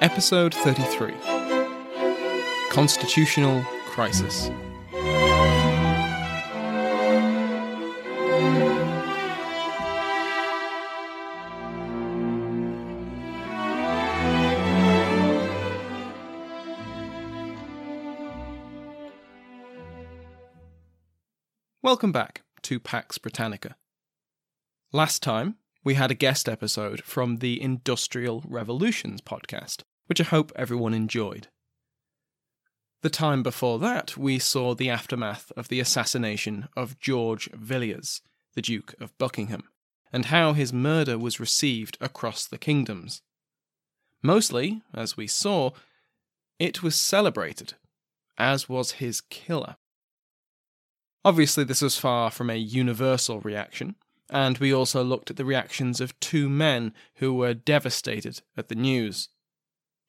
Episode 0.00 0.54
33 0.54 1.12
Constitutional 2.70 3.62
Crisis. 3.84 4.50
Welcome 21.82 22.12
back 22.12 22.42
to 22.62 22.80
Pax 22.80 23.18
Britannica. 23.18 23.76
Last 24.92 25.22
time, 25.22 25.56
we 25.84 25.94
had 25.94 26.10
a 26.10 26.14
guest 26.14 26.48
episode 26.48 27.02
from 27.02 27.38
the 27.38 27.60
Industrial 27.60 28.42
Revolutions 28.46 29.20
podcast, 29.20 29.82
which 30.10 30.20
I 30.20 30.24
hope 30.24 30.50
everyone 30.56 30.92
enjoyed. 30.92 31.46
The 33.02 33.10
time 33.10 33.44
before 33.44 33.78
that, 33.78 34.16
we 34.16 34.40
saw 34.40 34.74
the 34.74 34.90
aftermath 34.90 35.52
of 35.56 35.68
the 35.68 35.78
assassination 35.78 36.66
of 36.76 36.98
George 36.98 37.48
Villiers, 37.52 38.20
the 38.54 38.60
Duke 38.60 38.92
of 39.00 39.16
Buckingham, 39.18 39.68
and 40.12 40.24
how 40.24 40.52
his 40.52 40.72
murder 40.72 41.16
was 41.16 41.38
received 41.38 41.96
across 42.00 42.44
the 42.44 42.58
kingdoms. 42.58 43.22
Mostly, 44.20 44.82
as 44.92 45.16
we 45.16 45.28
saw, 45.28 45.70
it 46.58 46.82
was 46.82 46.96
celebrated, 46.96 47.74
as 48.36 48.68
was 48.68 48.92
his 48.92 49.20
killer. 49.20 49.76
Obviously, 51.24 51.62
this 51.62 51.82
was 51.82 51.98
far 51.98 52.32
from 52.32 52.50
a 52.50 52.56
universal 52.56 53.38
reaction, 53.42 53.94
and 54.28 54.58
we 54.58 54.74
also 54.74 55.04
looked 55.04 55.30
at 55.30 55.36
the 55.36 55.44
reactions 55.44 56.00
of 56.00 56.18
two 56.18 56.48
men 56.48 56.94
who 57.18 57.32
were 57.32 57.54
devastated 57.54 58.42
at 58.56 58.68
the 58.68 58.74
news 58.74 59.28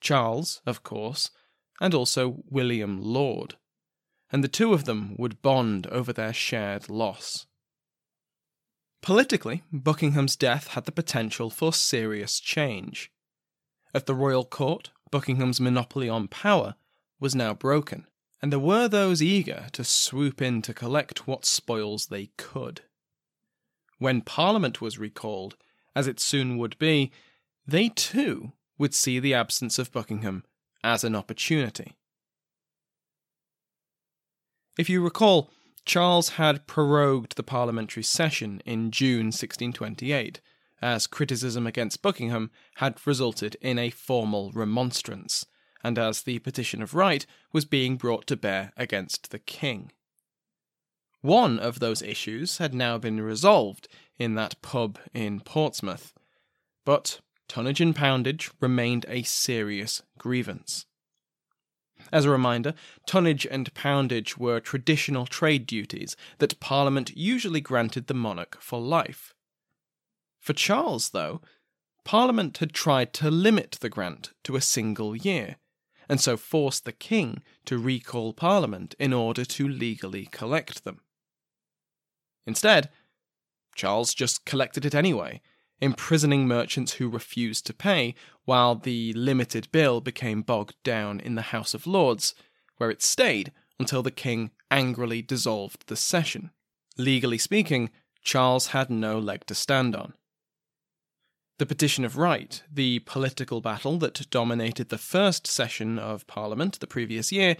Charles, 0.01 0.61
of 0.65 0.83
course, 0.83 1.31
and 1.79 1.93
also 1.93 2.43
William 2.49 3.01
Laud. 3.01 3.55
And 4.31 4.43
the 4.43 4.49
two 4.49 4.73
of 4.73 4.85
them 4.85 5.15
would 5.17 5.41
bond 5.41 5.87
over 5.87 6.11
their 6.11 6.33
shared 6.33 6.89
loss. 6.89 7.45
Politically, 9.01 9.63
Buckingham's 9.71 10.35
death 10.35 10.67
had 10.69 10.85
the 10.85 10.91
potential 10.91 11.49
for 11.49 11.73
serious 11.73 12.39
change. 12.39 13.11
At 13.93 14.05
the 14.05 14.15
royal 14.15 14.45
court, 14.45 14.91
Buckingham's 15.09 15.59
monopoly 15.59 16.07
on 16.07 16.27
power 16.27 16.75
was 17.19 17.35
now 17.35 17.53
broken, 17.53 18.07
and 18.41 18.51
there 18.51 18.59
were 18.59 18.87
those 18.87 19.21
eager 19.21 19.67
to 19.73 19.83
swoop 19.83 20.41
in 20.41 20.61
to 20.63 20.73
collect 20.73 21.27
what 21.27 21.45
spoils 21.45 22.07
they 22.07 22.29
could. 22.37 22.81
When 23.97 24.21
Parliament 24.21 24.81
was 24.81 24.97
recalled, 24.97 25.57
as 25.95 26.07
it 26.07 26.19
soon 26.19 26.57
would 26.57 26.77
be, 26.77 27.11
they 27.67 27.89
too 27.89 28.53
would 28.81 28.95
see 28.95 29.19
the 29.19 29.35
absence 29.35 29.77
of 29.77 29.91
Buckingham 29.91 30.43
as 30.83 31.03
an 31.03 31.15
opportunity. 31.15 31.95
If 34.75 34.89
you 34.89 35.03
recall, 35.03 35.51
Charles 35.85 36.29
had 36.29 36.65
prorogued 36.65 37.35
the 37.35 37.43
parliamentary 37.43 38.01
session 38.01 38.59
in 38.65 38.89
June 38.89 39.27
1628, 39.27 40.41
as 40.81 41.05
criticism 41.05 41.67
against 41.67 42.01
Buckingham 42.01 42.49
had 42.77 43.05
resulted 43.05 43.55
in 43.61 43.77
a 43.77 43.91
formal 43.91 44.51
remonstrance, 44.51 45.45
and 45.83 45.99
as 45.99 46.23
the 46.23 46.39
petition 46.39 46.81
of 46.81 46.95
right 46.95 47.27
was 47.53 47.65
being 47.65 47.97
brought 47.97 48.25
to 48.25 48.35
bear 48.35 48.73
against 48.75 49.29
the 49.29 49.37
king. 49.37 49.91
One 51.21 51.59
of 51.59 51.79
those 51.79 52.01
issues 52.01 52.57
had 52.57 52.73
now 52.73 52.97
been 52.97 53.21
resolved 53.21 53.87
in 54.17 54.33
that 54.35 54.59
pub 54.63 54.97
in 55.13 55.39
Portsmouth, 55.39 56.13
but 56.83 57.19
tonnage 57.51 57.81
and 57.81 57.93
poundage 57.93 58.49
remained 58.61 59.05
a 59.09 59.23
serious 59.23 60.01
grievance. 60.17 60.85
As 62.09 62.23
a 62.23 62.29
reminder, 62.29 62.73
tonnage 63.05 63.45
and 63.45 63.73
poundage 63.73 64.37
were 64.37 64.61
traditional 64.61 65.25
trade 65.25 65.65
duties 65.65 66.15
that 66.37 66.61
Parliament 66.61 67.11
usually 67.13 67.59
granted 67.59 68.07
the 68.07 68.13
monarch 68.13 68.55
for 68.61 68.79
life. 68.79 69.33
For 70.39 70.53
Charles, 70.53 71.09
though, 71.09 71.41
Parliament 72.05 72.59
had 72.59 72.71
tried 72.71 73.11
to 73.15 73.29
limit 73.29 73.79
the 73.81 73.89
grant 73.89 74.31
to 74.45 74.55
a 74.55 74.61
single 74.61 75.13
year, 75.13 75.57
and 76.07 76.21
so 76.21 76.37
forced 76.37 76.85
the 76.85 76.93
king 76.93 77.43
to 77.65 77.77
recall 77.77 78.31
Parliament 78.31 78.95
in 78.97 79.11
order 79.11 79.43
to 79.43 79.67
legally 79.67 80.25
collect 80.31 80.85
them. 80.85 81.01
Instead, 82.45 82.89
Charles 83.75 84.13
just 84.13 84.45
collected 84.45 84.85
it 84.85 84.95
anyway, 84.95 85.41
imprisoning 85.81 86.47
merchants 86.47 86.93
who 86.93 87.09
refused 87.09 87.65
to 87.65 87.73
pay, 87.73 88.13
while 88.45 88.75
the 88.75 89.11
limited 89.13 89.67
bill 89.71 89.99
became 89.99 90.41
bogged 90.41 90.75
down 90.83 91.19
in 91.19 91.35
the 91.35 91.41
House 91.41 91.73
of 91.73 91.87
Lords, 91.87 92.35
where 92.77 92.91
it 92.91 93.01
stayed 93.01 93.51
until 93.79 94.03
the 94.03 94.11
king 94.11 94.51
angrily 94.69 95.21
dissolved 95.21 95.87
the 95.87 95.95
session. 95.95 96.51
Legally 96.97 97.37
speaking, 97.37 97.89
Charles 98.21 98.67
had 98.67 98.89
no 98.89 99.17
leg 99.17 99.45
to 99.47 99.55
stand 99.55 99.95
on. 99.95 100.13
The 101.57 101.65
Petition 101.65 102.05
of 102.05 102.17
Right, 102.17 102.61
the 102.71 102.99
political 102.99 103.61
battle 103.61 103.97
that 103.99 104.29
dominated 104.29 104.89
the 104.89 104.97
first 104.97 105.45
session 105.47 105.99
of 105.99 106.27
Parliament 106.27 106.79
the 106.79 106.87
previous 106.87 107.31
year, 107.31 107.57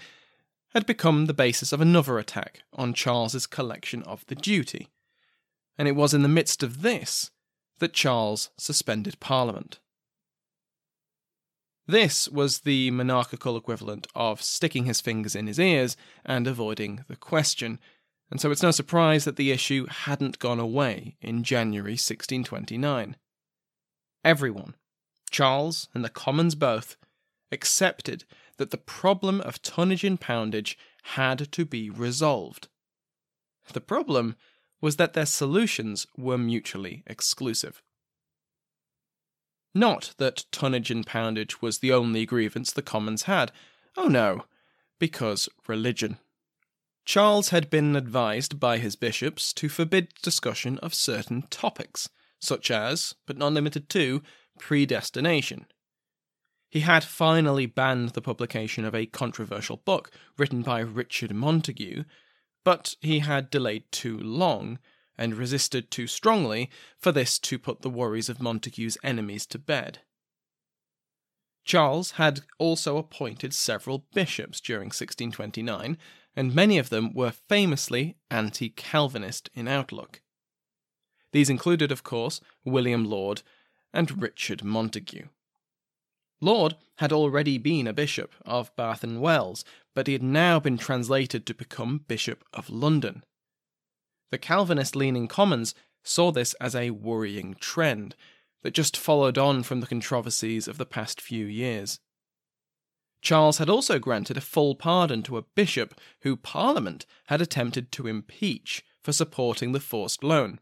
had 0.74 0.86
become 0.86 1.26
the 1.26 1.34
basis 1.34 1.72
of 1.72 1.82
another 1.82 2.18
attack 2.18 2.62
on 2.74 2.94
Charles's 2.94 3.46
collection 3.46 4.04
of 4.04 4.26
the 4.28 4.36
duty. 4.36 4.88
And 5.78 5.88
it 5.88 5.96
was 5.96 6.14
in 6.14 6.22
the 6.22 6.30
midst 6.30 6.64
of 6.64 6.82
this 6.82 7.32
that 7.82 7.94
Charles 7.94 8.52
suspended 8.58 9.20
Parliament. 9.20 9.80
This 11.88 12.30
was 12.30 12.60
the 12.60 12.92
monarchical 12.92 13.58
equivalent 13.58 14.08
of 14.16 14.42
sticking 14.42 14.86
his 14.86 15.02
fingers 15.02 15.36
in 15.36 15.48
his 15.48 15.60
ears 15.60 15.98
and 16.24 16.46
avoiding 16.46 17.04
the 17.08 17.16
question, 17.16 17.80
and 18.30 18.40
so 18.40 18.52
it's 18.52 18.62
no 18.62 18.70
surprise 18.70 19.26
that 19.26 19.36
the 19.36 19.52
issue 19.52 19.88
hadn't 19.88 20.38
gone 20.38 20.60
away 20.60 21.18
in 21.22 21.44
January 21.44 21.94
1629. 21.94 23.18
Everyone, 24.24 24.76
Charles 25.32 25.90
and 25.96 26.06
the 26.06 26.10
Commons 26.10 26.54
both, 26.54 26.96
accepted 27.52 28.26
that 28.58 28.70
the 28.70 28.78
problem 28.78 29.42
of 29.42 29.62
tonnage 29.64 30.04
and 30.04 30.22
poundage 30.22 30.78
had 31.16 31.52
to 31.52 31.66
be 31.66 31.90
resolved. 31.90 32.68
The 33.74 33.82
problem 33.82 34.36
was 34.82 34.96
that 34.98 35.14
their 35.14 35.26
solutions 35.26 36.08
were 36.18 36.38
mutually 36.38 37.04
exclusive. 37.08 37.82
Not 39.74 40.14
that 40.18 40.46
tonnage 40.52 40.92
and 40.92 41.06
poundage 41.06 41.62
was 41.62 41.80
the 41.80 41.94
only 41.94 42.26
grievance 42.26 42.72
the 42.72 42.82
Commons 42.82 43.24
had. 43.24 43.52
Oh 43.96 44.08
no, 44.08 44.46
because 45.00 45.48
religion. 45.68 46.18
Charles 47.06 47.50
had 47.50 47.70
been 47.70 47.96
advised 47.96 48.60
by 48.60 48.78
his 48.78 48.96
bishops 48.96 49.54
to 49.54 49.70
forbid 49.70 50.14
discussion 50.22 50.78
of 50.80 50.94
certain 50.94 51.44
topics, 51.50 52.10
such 52.40 52.70
as, 52.70 53.16
but 53.26 53.38
not 53.38 53.54
limited 53.54 53.90
to, 53.90 54.22
predestination. 54.60 55.66
He 56.70 56.82
had 56.82 57.04
finally 57.04 57.66
banned 57.66 58.10
the 58.10 58.22
publication 58.22 58.86
of 58.86 58.96
a 58.96 59.06
controversial 59.06 59.78
book 59.78 60.12
written 60.38 60.62
by 60.62 60.80
Richard 60.80 61.34
Montague, 61.34 62.04
but 62.64 62.96
he 63.02 63.20
had 63.20 63.50
delayed 63.50 63.84
too 63.92 64.18
long 64.18 64.80
and 65.18 65.36
resisted 65.36 65.92
too 65.92 66.08
strongly 66.08 66.70
for 66.98 67.12
this 67.12 67.38
to 67.40 67.60
put 67.60 67.82
the 67.82 67.90
worries 67.90 68.30
of 68.30 68.42
Montague's 68.42 68.98
enemies 69.04 69.46
to 69.48 69.60
bed. 69.60 70.00
Charles 71.64 72.12
had 72.12 72.42
also 72.58 72.98
appointed 72.98 73.54
several 73.54 74.06
bishops 74.14 74.60
during 74.60 74.88
1629, 74.88 75.98
and 76.36 76.56
many 76.56 76.78
of 76.78 76.90
them 76.90 77.14
were 77.14 77.32
famously 77.32 78.18
anti 78.30 78.70
Calvinist 78.70 79.50
in 79.54 79.68
outlook. 79.68 80.22
These 81.32 81.50
included, 81.50 81.92
of 81.92 82.04
course, 82.04 82.42
William 82.66 83.06
Laud 83.06 83.44
and 83.94 84.22
Richard 84.22 84.64
Montague. 84.64 85.28
Laud 86.42 86.76
had 86.96 87.14
already 87.14 87.58
been 87.58 87.86
a 87.86 87.94
bishop 87.94 88.34
of 88.46 88.76
Bath 88.76 89.04
and 89.04 89.22
Wells, 89.22 89.64
but 89.94 90.08
he 90.08 90.14
had 90.14 90.24
now 90.24 90.60
been 90.60 90.78
translated 90.78 91.46
to 91.46 91.54
become 91.54 92.06
Bishop 92.08 92.44
of 92.54 92.70
London. 92.70 93.24
The 94.32 94.38
Calvinist 94.38 94.96
leaning 94.96 95.28
Commons 95.28 95.76
saw 96.04 96.32
this 96.32 96.54
as 96.56 96.76
a 96.76 96.92
worrying 96.92 97.56
trend 97.60 98.16
that 98.64 98.74
just 98.74 98.96
followed 98.96 99.38
on 99.38 99.64
from 99.64 99.82
the 99.82 99.88
controversies 99.88 100.68
of 100.68 100.78
the 100.78 100.86
past 100.86 101.20
few 101.20 101.46
years. 101.46 102.00
Charles 103.22 103.60
had 103.60 103.70
also 103.70 104.00
granted 104.00 104.38
a 104.38 104.42
full 104.42 104.76
pardon 104.76 105.22
to 105.24 105.38
a 105.38 105.44
bishop 105.44 106.00
who 106.22 106.36
Parliament 106.36 107.06
had 107.28 107.42
attempted 107.42 107.92
to 107.92 108.08
impeach 108.08 108.84
for 109.04 109.14
supporting 109.14 109.72
the 109.72 109.80
forced 109.80 110.24
loan. 110.24 110.60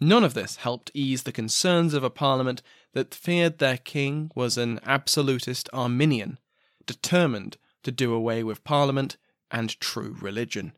None 0.00 0.24
of 0.24 0.34
this 0.34 0.56
helped 0.56 0.90
ease 0.94 1.22
the 1.22 1.32
concerns 1.32 1.94
of 1.94 2.02
a 2.02 2.10
Parliament 2.10 2.62
that 2.92 3.14
feared 3.14 3.58
their 3.58 3.76
king 3.76 4.30
was 4.34 4.56
an 4.56 4.80
absolutist 4.84 5.68
Arminian, 5.72 6.38
determined 6.86 7.56
to 7.82 7.92
do 7.92 8.12
away 8.12 8.42
with 8.42 8.64
Parliament 8.64 9.16
and 9.50 9.78
true 9.80 10.16
religion. 10.20 10.72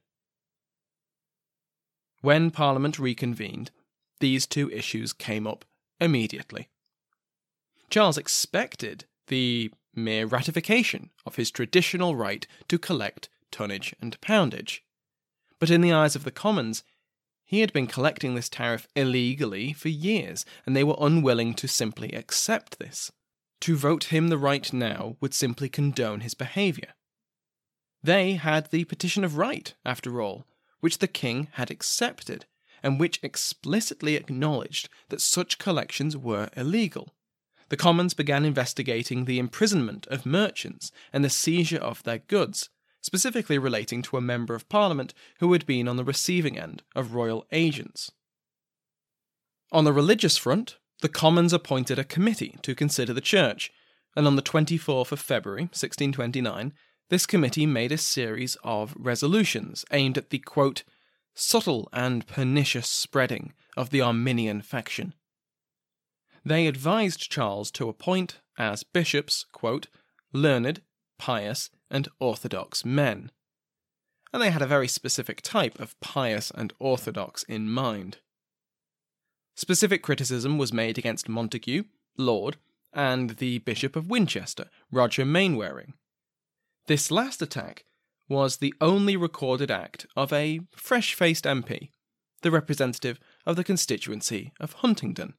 When 2.20 2.50
Parliament 2.50 2.98
reconvened, 2.98 3.70
these 4.20 4.46
two 4.46 4.70
issues 4.70 5.12
came 5.12 5.46
up 5.46 5.64
immediately. 6.00 6.68
Charles 7.90 8.18
expected 8.18 9.04
the 9.26 9.70
mere 9.94 10.26
ratification 10.26 11.10
of 11.26 11.36
his 11.36 11.50
traditional 11.50 12.16
right 12.16 12.46
to 12.68 12.78
collect 12.78 13.28
tonnage 13.50 13.94
and 14.00 14.20
poundage. 14.20 14.82
But 15.58 15.70
in 15.70 15.80
the 15.80 15.92
eyes 15.92 16.16
of 16.16 16.24
the 16.24 16.30
Commons, 16.30 16.82
he 17.44 17.60
had 17.60 17.72
been 17.72 17.86
collecting 17.86 18.34
this 18.34 18.48
tariff 18.48 18.88
illegally 18.96 19.72
for 19.72 19.88
years, 19.88 20.44
and 20.66 20.74
they 20.74 20.82
were 20.82 20.96
unwilling 20.98 21.54
to 21.54 21.68
simply 21.68 22.10
accept 22.12 22.78
this. 22.78 23.12
To 23.64 23.76
vote 23.76 24.04
him 24.04 24.28
the 24.28 24.36
right 24.36 24.70
now 24.74 25.16
would 25.22 25.32
simply 25.32 25.70
condone 25.70 26.20
his 26.20 26.34
behaviour. 26.34 26.92
They 28.02 28.34
had 28.34 28.70
the 28.70 28.84
Petition 28.84 29.24
of 29.24 29.38
Right, 29.38 29.72
after 29.86 30.20
all, 30.20 30.46
which 30.80 30.98
the 30.98 31.08
king 31.08 31.48
had 31.52 31.70
accepted, 31.70 32.44
and 32.82 33.00
which 33.00 33.20
explicitly 33.22 34.16
acknowledged 34.16 34.90
that 35.08 35.22
such 35.22 35.56
collections 35.56 36.14
were 36.14 36.50
illegal. 36.54 37.14
The 37.70 37.78
Commons 37.78 38.12
began 38.12 38.44
investigating 38.44 39.24
the 39.24 39.38
imprisonment 39.38 40.06
of 40.08 40.26
merchants 40.26 40.92
and 41.10 41.24
the 41.24 41.30
seizure 41.30 41.78
of 41.78 42.02
their 42.02 42.18
goods, 42.18 42.68
specifically 43.00 43.56
relating 43.56 44.02
to 44.02 44.18
a 44.18 44.20
member 44.20 44.54
of 44.54 44.68
Parliament 44.68 45.14
who 45.40 45.50
had 45.54 45.64
been 45.64 45.88
on 45.88 45.96
the 45.96 46.04
receiving 46.04 46.58
end 46.58 46.82
of 46.94 47.14
royal 47.14 47.46
agents. 47.50 48.12
On 49.72 49.84
the 49.84 49.92
religious 49.94 50.36
front, 50.36 50.76
the 51.04 51.10
Commons 51.10 51.52
appointed 51.52 51.98
a 51.98 52.02
committee 52.02 52.56
to 52.62 52.74
consider 52.74 53.12
the 53.12 53.20
Church, 53.20 53.70
and 54.16 54.26
on 54.26 54.36
the 54.36 54.42
24th 54.42 55.12
of 55.12 55.20
February 55.20 55.64
1629, 55.64 56.72
this 57.10 57.26
committee 57.26 57.66
made 57.66 57.92
a 57.92 57.98
series 57.98 58.56
of 58.64 58.94
resolutions 58.98 59.84
aimed 59.90 60.16
at 60.16 60.30
the 60.30 60.38
quote, 60.38 60.82
subtle 61.34 61.90
and 61.92 62.26
pernicious 62.26 62.88
spreading 62.88 63.52
of 63.76 63.90
the 63.90 64.00
Arminian 64.00 64.62
faction. 64.62 65.12
They 66.42 66.66
advised 66.66 67.30
Charles 67.30 67.70
to 67.72 67.90
appoint 67.90 68.40
as 68.56 68.82
bishops, 68.82 69.44
quote, 69.52 69.88
learned, 70.32 70.80
pious, 71.18 71.68
and 71.90 72.08
orthodox 72.18 72.82
men. 72.82 73.30
And 74.32 74.40
they 74.40 74.50
had 74.50 74.62
a 74.62 74.66
very 74.66 74.88
specific 74.88 75.42
type 75.42 75.78
of 75.78 76.00
pious 76.00 76.50
and 76.50 76.72
orthodox 76.78 77.42
in 77.42 77.68
mind. 77.68 78.20
Specific 79.54 80.02
criticism 80.02 80.58
was 80.58 80.72
made 80.72 80.98
against 80.98 81.28
Montague, 81.28 81.84
Laud, 82.18 82.56
and 82.92 83.30
the 83.30 83.58
Bishop 83.58 83.96
of 83.96 84.08
Winchester, 84.08 84.68
Roger 84.90 85.24
Mainwaring, 85.24 85.94
this 86.86 87.10
last 87.10 87.40
attack 87.40 87.84
was 88.28 88.58
the 88.58 88.74
only 88.80 89.16
recorded 89.16 89.70
act 89.70 90.06
of 90.16 90.32
a 90.32 90.60
fresh 90.76 91.14
faced 91.14 91.44
MP, 91.44 91.90
the 92.42 92.50
representative 92.50 93.18
of 93.46 93.56
the 93.56 93.64
constituency 93.64 94.52
of 94.60 94.74
Huntingdon. 94.74 95.34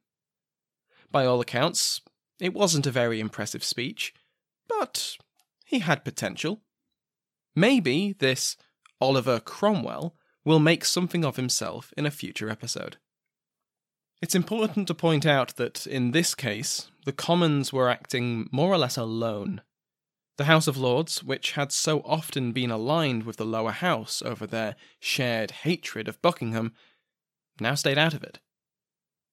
By 1.10 1.24
all 1.24 1.40
accounts, 1.40 2.00
it 2.40 2.52
wasn't 2.52 2.86
a 2.86 2.92
very 2.92 3.20
impressive 3.20 3.62
speech, 3.62 4.12
but 4.68 5.16
he 5.64 5.80
had 5.80 6.04
potential. 6.04 6.62
Maybe 7.54 8.14
this 8.18 8.56
Oliver 9.00 9.38
Cromwell 9.38 10.16
will 10.44 10.58
make 10.58 10.84
something 10.84 11.24
of 11.24 11.36
himself 11.36 11.92
in 11.96 12.06
a 12.06 12.10
future 12.10 12.50
episode. 12.50 12.96
It's 14.22 14.34
important 14.34 14.86
to 14.88 14.94
point 14.94 15.26
out 15.26 15.56
that 15.56 15.86
in 15.86 16.12
this 16.12 16.34
case, 16.34 16.90
the 17.04 17.12
Commons 17.12 17.72
were 17.72 17.88
acting 17.88 18.48
more 18.50 18.72
or 18.72 18.78
less 18.78 18.96
alone 18.96 19.62
the 20.36 20.44
House 20.44 20.66
of 20.66 20.76
Lords, 20.76 21.22
which 21.22 21.52
had 21.52 21.72
so 21.72 22.00
often 22.00 22.52
been 22.52 22.70
aligned 22.70 23.24
with 23.24 23.36
the 23.36 23.44
lower 23.44 23.70
house 23.70 24.20
over 24.22 24.46
their 24.46 24.76
shared 25.00 25.50
hatred 25.50 26.08
of 26.08 26.20
Buckingham, 26.20 26.74
now 27.58 27.74
stayed 27.74 27.98
out 27.98 28.12
of 28.12 28.22
it. 28.22 28.38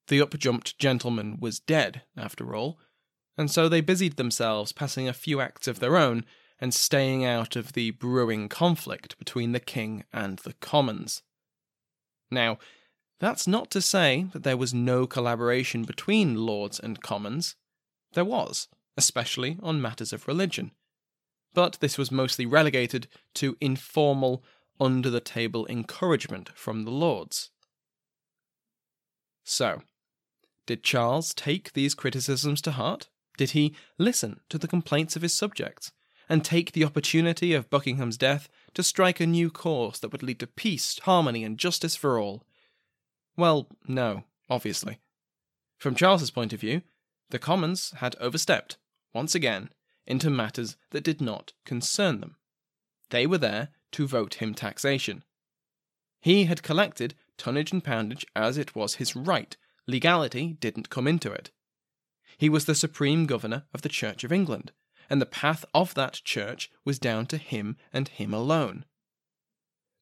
The 0.08 0.22
up-jumped 0.22 0.80
gentleman 0.80 1.38
was 1.40 1.60
dead, 1.60 2.04
after 2.16 2.56
all, 2.56 2.80
and 3.38 3.52
so 3.52 3.68
they 3.68 3.82
busied 3.82 4.16
themselves 4.16 4.72
passing 4.72 5.08
a 5.08 5.14
few 5.14 5.42
acts 5.42 5.68
of 5.68 5.80
their 5.80 5.98
own 5.98 6.24
and 6.62 6.74
staying 6.74 7.26
out 7.26 7.56
of 7.56 7.74
the 7.74 7.92
brewing 7.92 8.48
conflict 8.48 9.18
between 9.18 9.52
the 9.52 9.60
king 9.60 10.06
and 10.14 10.40
the 10.40 10.54
commons. 10.54 11.22
Now, 12.32 12.60
that's 13.24 13.48
not 13.48 13.72
to 13.72 13.82
say 13.82 14.28
that 14.34 14.44
there 14.44 14.58
was 14.58 14.74
no 14.74 15.08
collaboration 15.08 15.84
between 15.84 16.46
lords 16.46 16.80
and 16.80 17.02
commons. 17.02 17.56
There 18.14 18.26
was, 18.26 18.68
especially 18.98 19.58
on 19.64 19.82
matters 19.82 20.14
of 20.14 20.28
religion 20.28 20.72
but 21.54 21.78
this 21.80 21.98
was 21.98 22.12
mostly 22.12 22.46
relegated 22.46 23.08
to 23.36 23.58
informal, 23.62 24.44
under 24.80 25.10
the 25.10 25.20
table 25.20 25.68
encouragement 25.68 26.50
from 26.56 26.84
the 26.84 26.92
lords. 26.92 27.52
So, 29.44 29.84
did 30.66 30.84
Charles 30.84 31.34
take 31.34 31.74
these 31.74 31.94
criticisms 31.94 32.62
to 32.64 32.72
heart? 32.72 33.08
Did 33.38 33.52
he 33.52 33.76
listen 34.00 34.40
to 34.50 34.58
the 34.58 34.68
complaints 34.68 35.16
of 35.16 35.22
his 35.22 35.34
subjects 35.34 35.92
and 36.28 36.44
take 36.44 36.72
the 36.72 36.84
opportunity 36.84 37.54
of 37.54 37.70
Buckingham's 37.70 38.18
death 38.18 38.50
to 38.74 38.82
strike 38.82 39.20
a 39.20 39.28
new 39.28 39.52
course 39.52 40.00
that 40.00 40.12
would 40.12 40.24
lead 40.24 40.40
to 40.40 40.48
peace, 40.48 40.98
harmony, 41.04 41.44
and 41.44 41.60
justice 41.60 41.96
for 41.96 42.20
all? 42.20 42.44
Well, 43.36 43.68
no, 43.88 44.24
obviously. 44.50 45.00
From 45.78 45.96
Charles's 45.96 46.32
point 46.32 46.54
of 46.54 46.62
view, 46.62 46.82
the 47.30 47.40
Commons 47.40 47.92
had 47.98 48.16
overstepped, 48.20 48.78
once 49.14 49.34
again, 49.34 49.70
into 50.06 50.30
matters 50.30 50.78
that 50.92 51.04
did 51.04 51.22
not 51.22 51.54
concern 51.66 52.20
them. 52.20 52.36
They 53.10 53.26
were 53.26 53.38
there 53.38 53.70
to 53.94 54.08
vote 54.08 54.36
him 54.36 54.54
taxation. 54.54 55.24
He 56.22 56.46
had 56.46 56.64
collected 56.64 57.16
tonnage 57.38 57.72
and 57.72 57.84
poundage 57.84 58.26
as 58.36 58.58
it 58.58 58.76
was 58.76 58.96
his 58.96 59.16
right. 59.16 59.56
Legality 59.88 60.54
didn't 60.60 60.90
come 60.90 61.08
into 61.08 61.32
it. 61.32 61.52
He 62.38 62.50
was 62.50 62.66
the 62.66 62.76
supreme 62.76 63.26
governor 63.26 63.64
of 63.74 63.82
the 63.82 63.90
Church 63.90 64.24
of 64.24 64.32
England, 64.32 64.72
and 65.10 65.22
the 65.22 65.26
path 65.26 65.66
of 65.74 65.94
that 65.96 66.22
church 66.24 66.72
was 66.86 67.00
down 67.00 67.26
to 67.28 67.38
him 67.38 67.78
and 67.92 68.08
him 68.08 68.34
alone. 68.34 68.86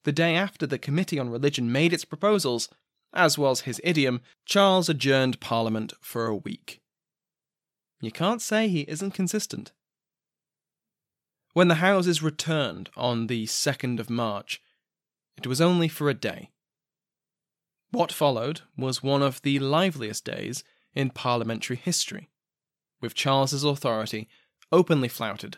The 0.03 0.11
day 0.11 0.35
after 0.35 0.65
the 0.65 0.79
Committee 0.79 1.19
on 1.19 1.29
Religion 1.29 1.71
made 1.71 1.93
its 1.93 2.05
proposals, 2.05 2.69
as 3.13 3.37
was 3.37 3.61
his 3.61 3.81
idiom, 3.83 4.21
Charles 4.45 4.89
adjourned 4.89 5.39
Parliament 5.39 5.93
for 5.99 6.25
a 6.25 6.35
week. 6.35 6.81
You 7.99 8.11
can't 8.11 8.41
say 8.41 8.67
he 8.67 8.81
isn't 8.81 9.11
consistent. 9.11 9.71
When 11.53 11.67
the 11.67 11.75
Houses 11.75 12.23
returned 12.23 12.89
on 12.95 13.27
the 13.27 13.45
2nd 13.45 13.99
of 13.99 14.09
March, 14.09 14.61
it 15.37 15.45
was 15.45 15.61
only 15.61 15.87
for 15.87 16.09
a 16.09 16.13
day. 16.13 16.49
What 17.91 18.11
followed 18.11 18.61
was 18.77 19.03
one 19.03 19.21
of 19.21 19.41
the 19.41 19.59
liveliest 19.59 20.23
days 20.23 20.63
in 20.93 21.09
parliamentary 21.09 21.75
history. 21.75 22.29
with 23.01 23.15
Charles's 23.15 23.63
authority 23.63 24.29
openly 24.71 25.09
flouted, 25.09 25.57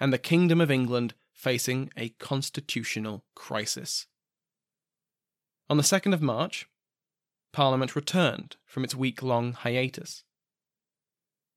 and 0.00 0.12
the 0.12 0.18
Kingdom 0.18 0.60
of 0.60 0.70
England 0.70 1.14
facing 1.32 1.90
a 1.96 2.10
constitutional 2.10 3.24
crisis. 3.34 4.06
On 5.70 5.76
the 5.76 5.82
2nd 5.82 6.12
of 6.12 6.20
March, 6.20 6.66
Parliament 7.54 7.94
returned 7.94 8.56
from 8.66 8.84
its 8.84 8.94
week 8.94 9.22
long 9.22 9.52
hiatus. 9.52 10.24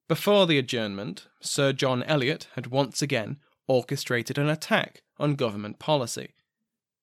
Before 0.07 0.45
the 0.45 0.59
adjournment, 0.59 1.27
Sir 1.41 1.73
John 1.73 2.03
Eliot 2.03 2.47
had 2.53 2.67
once 2.67 3.01
again 3.01 3.37
orchestrated 3.67 4.37
an 4.37 4.47
attack 4.47 5.01
on 5.17 5.35
government 5.35 5.79
policy, 5.79 6.35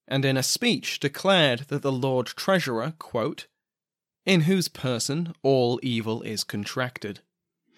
and 0.06 0.24
in 0.24 0.36
a 0.36 0.42
speech 0.44 1.00
declared 1.00 1.66
that 1.68 1.82
the 1.82 1.92
Lord 1.92 2.28
Treasurer, 2.28 2.94
quote, 2.98 3.48
in 4.24 4.42
whose 4.42 4.68
person 4.68 5.34
all 5.42 5.80
evil 5.82 6.22
is 6.22 6.44
contracted. 6.44 7.20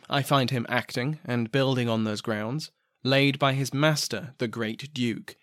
I 0.08 0.23
find 0.23 0.50
him 0.50 0.66
acting 0.68 1.18
and 1.25 1.50
building 1.50 1.88
on 1.88 2.04
those 2.04 2.20
grounds, 2.20 2.70
laid 3.02 3.38
by 3.38 3.54
his 3.54 3.73
master, 3.73 4.35
the 4.38 4.49
great 4.49 4.92
Duke, 4.92 5.35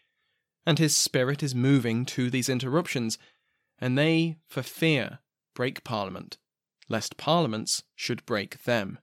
and 0.65 0.77
his 0.77 0.95
spirit 0.95 1.41
is 1.41 1.55
moving 1.55 2.05
to 2.05 2.29
these 2.29 2.47
interruptions, 2.47 3.17
and 3.79 3.97
they, 3.97 4.37
for 4.47 4.61
fear, 4.61 5.19
break 5.53 5.83
Parliament, 5.83 6.37
lest 6.89 7.17
Parliaments 7.17 7.83
should 7.95 8.25
break 8.25 8.63
them. 8.63 8.99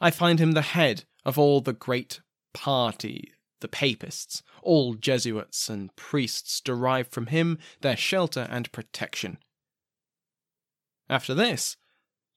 I 0.00 0.10
find 0.10 0.38
him 0.38 0.52
the 0.52 0.62
head 0.62 1.04
of 1.24 1.38
all 1.38 1.60
the 1.60 1.72
great 1.72 2.20
party, 2.54 3.32
the 3.60 3.68
Papists, 3.68 4.42
all 4.62 4.94
Jesuits 4.94 5.68
and 5.68 5.94
priests 5.96 6.60
derive 6.60 7.08
from 7.08 7.26
him 7.26 7.58
their 7.80 7.96
shelter 7.96 8.48
and 8.50 8.72
protection. 8.72 9.38
After 11.08 11.34
this, 11.34 11.76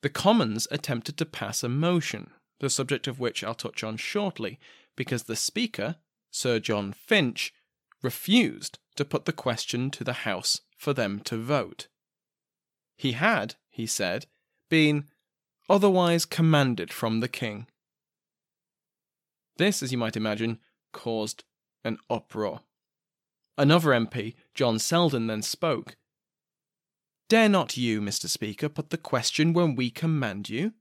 the 0.02 0.10
Commons 0.10 0.68
attempted 0.70 1.18
to 1.18 1.26
pass 1.26 1.64
a 1.64 1.70
motion, 1.70 2.32
the 2.60 2.70
subject 2.70 3.08
of 3.08 3.20
which 3.20 3.44
I'll 3.44 3.54
touch 3.54 3.84
on 3.84 3.98
shortly, 3.98 4.60
because 4.96 5.24
the 5.24 5.36
Speaker, 5.36 5.96
Sir 6.32 6.60
John 6.60 6.92
Finch, 6.92 7.54
refused 8.02 8.80
to 8.96 9.06
put 9.06 9.26
the 9.26 9.32
question 9.32 9.90
to 9.92 10.04
the 10.04 10.14
House 10.14 10.62
for 10.78 10.94
them 10.94 11.22
to 11.22 11.38
vote. 11.38 11.88
He 13.04 13.12
had, 13.12 13.56
he 13.70 13.86
said, 13.86 14.28
been 14.70 15.10
otherwise 15.70 16.24
commanded 16.24 16.94
from 16.94 17.20
the 17.20 17.28
King. 17.28 17.68
This, 19.58 19.84
as 19.84 19.92
you 19.92 19.98
might 19.98 20.16
imagine, 20.16 20.60
caused 20.94 21.44
an 21.84 21.98
uproar. 22.10 22.62
Another 23.58 23.90
MP, 23.90 24.36
John 24.54 24.80
Selden, 24.80 25.28
then 25.28 25.42
spoke 25.42 25.98
Dare 27.28 27.50
not 27.50 27.76
you, 27.76 28.00
Mr. 28.00 28.28
Speaker, 28.28 28.70
put 28.70 28.90
the 28.90 28.98
question 28.98 29.52
when 29.52 29.76
we 29.76 29.90
command 29.90 30.48
you? 30.48 30.72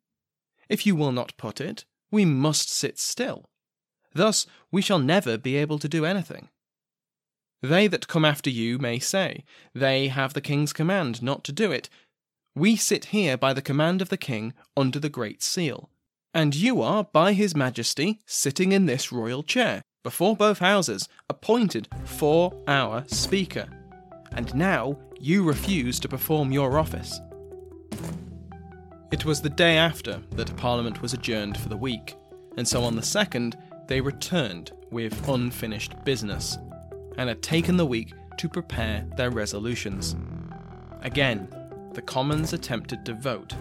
If 0.69 0.87
you 0.87 0.95
will 0.95 1.11
not 1.11 1.37
put 1.37 1.61
it, 1.61 1.85
we 2.13 2.25
must 2.25 2.71
sit 2.71 3.01
still. 3.01 3.47
Thus 4.15 4.47
we 4.71 4.81
shall 4.81 5.01
never 5.01 5.37
be 5.37 5.57
able 5.57 5.81
to 5.81 5.89
do 5.89 6.05
anything. 6.05 6.51
They 7.63 7.87
that 7.87 8.09
come 8.09 8.25
after 8.25 8.51
you 8.51 8.79
may 8.79 8.99
say, 8.99 9.45
They 9.73 10.09
have 10.09 10.35
the 10.35 10.41
king's 10.41 10.73
command 10.73 11.23
not 11.23 11.45
to 11.45 11.53
do 11.53 11.71
it. 11.71 11.89
We 12.55 12.77
sit 12.77 13.07
here 13.07 13.39
by 13.39 13.55
the 13.55 13.63
command 13.63 14.03
of 14.03 14.11
the 14.11 14.19
king 14.19 14.53
under 14.77 14.99
the 14.99 15.09
great 15.09 15.43
seal. 15.43 15.89
And 16.35 16.55
you 16.55 16.83
are, 16.83 17.05
by 17.05 17.33
his 17.33 17.57
majesty, 17.57 18.21
sitting 18.27 18.73
in 18.73 18.85
this 18.85 19.11
royal 19.11 19.43
chair, 19.43 19.81
before 20.03 20.37
both 20.37 20.59
houses, 20.59 21.09
appointed 21.31 21.89
for 22.05 22.53
our 22.69 23.05
speaker. 23.07 23.69
And 24.33 24.55
now 24.55 24.99
you 25.19 25.43
refuse 25.43 25.99
to 26.01 26.09
perform 26.09 26.53
your 26.53 26.79
office. 26.79 27.19
It 29.11 29.25
was 29.25 29.41
the 29.41 29.49
day 29.49 29.79
after 29.79 30.21
that 30.33 30.55
Parliament 30.57 31.01
was 31.01 31.15
adjourned 31.15 31.57
for 31.57 31.71
the 31.71 31.77
week, 31.77 32.17
and 32.59 32.69
so 32.69 32.83
on 32.85 32.97
the 32.97 33.03
2nd 33.03 33.55
they 33.89 34.03
returned 34.03 34.73
with 34.91 35.27
unfinished 35.27 35.95
business, 36.05 36.59
and 37.17 37.31
had 37.31 37.43
taken 37.43 37.79
the 37.79 37.87
week 37.87 38.13
to 38.37 38.49
prepare 38.49 39.07
their 39.17 39.31
resolutions. 39.31 40.17
Again, 41.01 41.49
the 41.95 42.03
Commons 42.03 42.53
attempted 42.53 43.05
to 43.05 43.15
vote, 43.15 43.55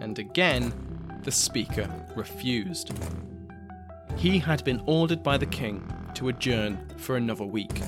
and 0.00 0.18
again, 0.18 0.72
the 1.22 1.30
Speaker 1.30 1.88
refused. 2.16 2.92
He 4.16 4.38
had 4.38 4.64
been 4.64 4.82
ordered 4.86 5.22
by 5.22 5.38
the 5.38 5.46
King 5.46 5.82
to 6.14 6.28
adjourn 6.28 6.78
for 6.96 7.16
another 7.16 7.44
week. 7.44 7.80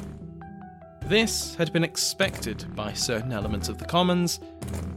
This 1.06 1.54
had 1.56 1.72
been 1.72 1.84
expected 1.84 2.74
by 2.76 2.92
certain 2.92 3.32
elements 3.32 3.68
of 3.68 3.78
the 3.78 3.84
Commons, 3.84 4.38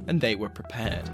and 0.07 0.21
they 0.21 0.35
were 0.35 0.49
prepared. 0.49 1.09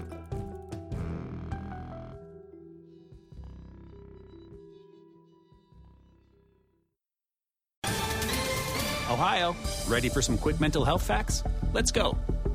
Ohio, 9.10 9.54
ready 9.88 10.08
for 10.08 10.22
some 10.22 10.38
quick 10.38 10.60
mental 10.60 10.84
health 10.84 11.02
facts? 11.02 11.42
Let's 11.72 11.90
go. 11.90 12.18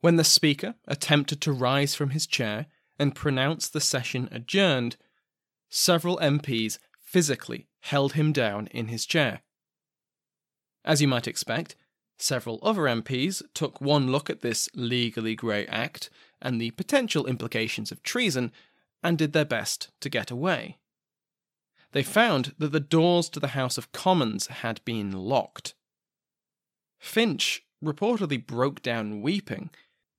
When 0.00 0.16
the 0.16 0.24
Speaker 0.24 0.76
attempted 0.88 1.40
to 1.42 1.52
rise 1.52 1.94
from 1.94 2.10
his 2.10 2.26
chair 2.26 2.66
and 2.98 3.14
pronounce 3.14 3.68
the 3.68 3.80
session 3.80 4.28
adjourned, 4.32 4.96
several 5.68 6.18
MPs 6.18 6.78
physically 6.98 7.66
held 7.80 8.14
him 8.14 8.32
down 8.32 8.66
in 8.68 8.88
his 8.88 9.04
chair. 9.04 9.42
As 10.84 11.02
you 11.02 11.08
might 11.08 11.28
expect, 11.28 11.76
several 12.16 12.58
other 12.62 12.82
MPs 12.82 13.42
took 13.52 13.80
one 13.80 14.10
look 14.10 14.30
at 14.30 14.40
this 14.40 14.68
legally 14.74 15.34
grey 15.34 15.66
act 15.66 16.08
and 16.40 16.58
the 16.58 16.70
potential 16.72 17.26
implications 17.26 17.92
of 17.92 18.02
treason 18.02 18.52
and 19.02 19.18
did 19.18 19.34
their 19.34 19.44
best 19.44 19.90
to 20.00 20.08
get 20.08 20.30
away. 20.30 20.78
They 21.92 22.02
found 22.02 22.54
that 22.58 22.72
the 22.72 22.80
doors 22.80 23.28
to 23.30 23.40
the 23.40 23.48
House 23.48 23.76
of 23.76 23.92
Commons 23.92 24.46
had 24.46 24.82
been 24.84 25.12
locked. 25.12 25.74
Finch 26.98 27.64
reportedly 27.82 28.46
broke 28.46 28.82
down 28.82 29.22
weeping, 29.22 29.70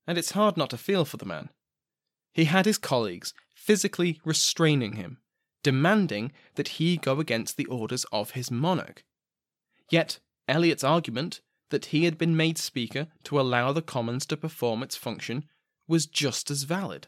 and 0.08 0.17
it's 0.17 0.31
hard 0.31 0.58
not 0.58 0.70
to 0.72 0.77
feel 0.77 1.05
for 1.05 1.17
the 1.17 1.25
man. 1.25 1.50
He 2.34 2.46
had 2.46 2.65
his 2.65 2.77
colleagues 2.77 3.34
physically 3.53 4.20
restraining 4.24 4.93
him 4.93 5.20
demanding 5.63 6.31
that 6.55 6.70
he 6.70 6.98
go 6.98 7.20
against 7.20 7.58
the 7.58 7.65
orders 7.65 8.05
of 8.12 8.31
his 8.31 8.51
monarch. 8.51 9.03
Yet, 9.89 10.20
Eliot's 10.48 10.84
argument 10.84 11.41
that 11.70 11.88
he 11.88 12.05
had 12.05 12.17
been 12.17 12.36
made 12.36 12.58
Speaker 12.58 13.08
to 13.24 13.39
allow 13.39 13.72
the 13.72 13.81
Commons 13.81 14.25
to 14.27 14.38
perform 14.38 14.84
its 14.84 14.96
function 14.96 15.46
was 15.88 16.05
just 16.05 16.51
as 16.51 16.63
valid. 16.63 17.08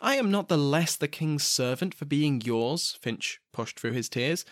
I 0.00 0.16
am 0.16 0.30
not 0.30 0.48
the 0.48 0.58
less 0.58 0.96
the 0.96 1.08
king's 1.08 1.44
servant 1.44 1.94
for 1.94 2.04
being 2.04 2.40
yours, 2.40 2.98
Finch 3.00 3.40
pushed 3.52 3.78
through 3.78 3.92
his 3.92 4.08
tears. 4.08 4.44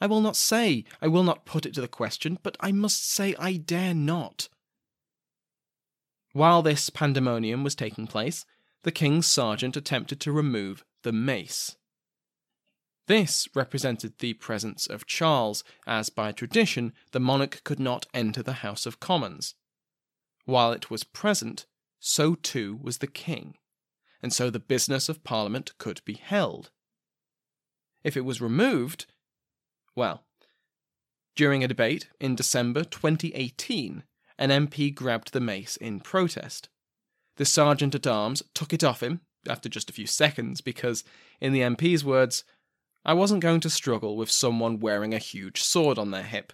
I 0.00 0.06
will 0.06 0.20
not 0.20 0.36
say, 0.36 0.84
I 1.00 1.08
will 1.08 1.22
not 1.22 1.46
put 1.46 1.66
it 1.66 1.74
to 1.74 1.80
the 1.80 1.88
question, 1.88 2.38
but 2.42 2.56
I 2.60 2.72
must 2.72 3.10
say 3.10 3.34
I 3.38 3.56
dare 3.56 3.94
not. 3.94 4.48
While 6.36 6.60
this 6.60 6.90
pandemonium 6.90 7.64
was 7.64 7.74
taking 7.74 8.06
place, 8.06 8.44
the 8.82 8.92
king's 8.92 9.26
sergeant 9.26 9.74
attempted 9.74 10.20
to 10.20 10.32
remove 10.32 10.84
the 11.02 11.10
mace. 11.10 11.76
This 13.06 13.48
represented 13.54 14.18
the 14.18 14.34
presence 14.34 14.86
of 14.86 15.06
Charles, 15.06 15.64
as 15.86 16.10
by 16.10 16.32
tradition 16.32 16.92
the 17.12 17.20
monarch 17.20 17.64
could 17.64 17.80
not 17.80 18.04
enter 18.12 18.42
the 18.42 18.60
House 18.60 18.84
of 18.84 19.00
Commons. 19.00 19.54
While 20.44 20.72
it 20.72 20.90
was 20.90 21.04
present, 21.04 21.64
so 22.00 22.34
too 22.34 22.78
was 22.82 22.98
the 22.98 23.06
king, 23.06 23.54
and 24.22 24.30
so 24.30 24.50
the 24.50 24.58
business 24.58 25.08
of 25.08 25.24
Parliament 25.24 25.72
could 25.78 26.02
be 26.04 26.20
held. 26.22 26.70
If 28.04 28.14
it 28.14 28.26
was 28.26 28.42
removed, 28.42 29.06
well, 29.94 30.26
during 31.34 31.64
a 31.64 31.68
debate 31.68 32.10
in 32.20 32.36
December 32.36 32.84
2018, 32.84 34.02
an 34.38 34.50
MP 34.50 34.94
grabbed 34.94 35.32
the 35.32 35.40
mace 35.40 35.76
in 35.76 36.00
protest. 36.00 36.68
The 37.36 37.44
sergeant 37.44 37.94
at 37.94 38.06
arms 38.06 38.42
took 38.54 38.72
it 38.72 38.84
off 38.84 39.02
him 39.02 39.20
after 39.48 39.68
just 39.68 39.90
a 39.90 39.92
few 39.92 40.06
seconds 40.06 40.60
because, 40.60 41.04
in 41.40 41.52
the 41.52 41.60
MP's 41.60 42.04
words, 42.04 42.44
I 43.04 43.12
wasn't 43.12 43.42
going 43.42 43.60
to 43.60 43.70
struggle 43.70 44.16
with 44.16 44.30
someone 44.30 44.80
wearing 44.80 45.14
a 45.14 45.18
huge 45.18 45.62
sword 45.62 45.98
on 45.98 46.10
their 46.10 46.24
hip. 46.24 46.52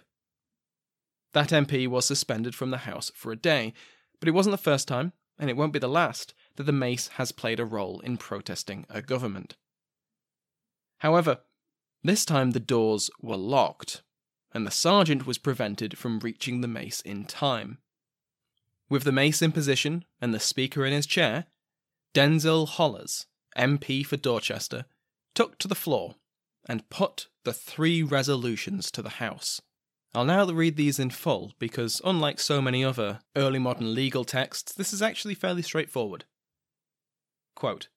That 1.33 1.49
MP 1.49 1.87
was 1.87 2.05
suspended 2.05 2.53
from 2.53 2.69
the 2.69 2.77
House 2.79 3.11
for 3.15 3.31
a 3.31 3.35
day, 3.37 3.73
but 4.19 4.29
it 4.29 4.33
wasn't 4.33 4.51
the 4.51 4.57
first 4.57 4.87
time, 4.87 5.13
and 5.39 5.49
it 5.49 5.57
won't 5.57 5.73
be 5.73 5.79
the 5.79 5.87
last, 5.87 6.33
that 6.55 6.63
the 6.63 6.71
mace 6.71 7.07
has 7.15 7.31
played 7.31 7.59
a 7.59 7.65
role 7.65 7.99
in 8.01 8.17
protesting 8.17 8.85
a 8.89 9.01
government. 9.01 9.55
However, 10.99 11.39
this 12.03 12.23
time 12.23 12.51
the 12.51 12.59
doors 12.59 13.09
were 13.21 13.37
locked, 13.37 14.03
and 14.53 14.65
the 14.65 14.71
sergeant 14.71 15.25
was 15.25 15.37
prevented 15.37 15.97
from 15.97 16.19
reaching 16.19 16.61
the 16.61 16.67
mace 16.67 17.01
in 17.01 17.25
time. 17.25 17.79
With 18.89 19.03
the 19.03 19.11
mace 19.11 19.41
in 19.41 19.51
position 19.51 20.05
and 20.21 20.33
the 20.33 20.39
speaker 20.39 20.85
in 20.85 20.93
his 20.93 21.05
chair, 21.05 21.45
Denzil 22.13 22.67
Holles, 22.67 23.25
MP 23.57 24.05
for 24.05 24.17
Dorchester, 24.17 24.85
took 25.33 25.57
to 25.59 25.67
the 25.67 25.75
floor 25.75 26.15
and 26.67 26.89
put 26.89 27.27
the 27.43 27.53
three 27.53 28.03
resolutions 28.03 28.91
to 28.91 29.01
the 29.01 29.09
House. 29.09 29.61
I'll 30.15 30.25
now 30.25 30.45
read 30.45 30.77
these 30.77 30.99
in 30.99 31.09
full 31.09 31.53
because, 31.57 31.99
unlike 32.05 32.39
so 32.39 32.61
many 32.61 32.85
other 32.85 33.21
early 33.35 33.57
modern 33.57 33.95
legal 33.95 34.23
texts, 34.23 34.71
this 34.71 34.93
is 34.93 35.01
actually 35.01 35.33
fairly 35.33 35.63
straightforward. 35.63 36.25
Quote, 37.55 37.87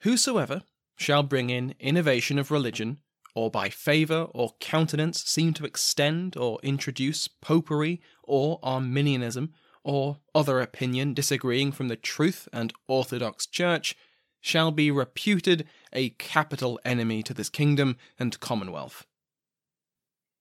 Whosoever 0.00 0.62
shall 0.96 1.22
bring 1.22 1.50
in 1.50 1.74
innovation 1.78 2.38
of 2.38 2.50
religion, 2.50 2.98
or 3.34 3.50
by 3.50 3.68
favour 3.68 4.28
or 4.32 4.54
countenance 4.60 5.24
seem 5.24 5.52
to 5.54 5.64
extend 5.64 6.36
or 6.36 6.58
introduce 6.62 7.28
popery 7.28 8.00
or 8.22 8.58
Arminianism, 8.62 9.52
or 9.82 10.18
other 10.34 10.60
opinion 10.60 11.12
disagreeing 11.12 11.70
from 11.70 11.88
the 11.88 11.96
truth 11.96 12.48
and 12.52 12.72
orthodox 12.88 13.46
church, 13.46 13.96
shall 14.40 14.70
be 14.70 14.90
reputed 14.90 15.66
a 15.92 16.10
capital 16.10 16.78
enemy 16.84 17.22
to 17.22 17.34
this 17.34 17.48
kingdom 17.48 17.96
and 18.18 18.38
commonwealth. 18.40 19.06